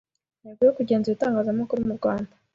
[0.43, 2.33] intego yo kugenzura itangazamakuru murwanda